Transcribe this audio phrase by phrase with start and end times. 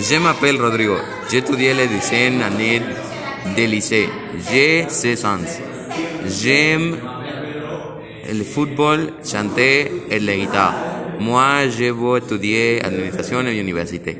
[0.00, 0.94] Je m'appelle Rodrigo.
[1.28, 2.80] J'étudie les dizaine année
[3.56, 4.08] de lycée.
[4.48, 5.38] J'ai 16 ans.
[6.24, 6.96] J'aime
[8.32, 10.74] le football, chanter et la guitare.
[11.18, 14.16] Moi, je veux étudier administration à l'université.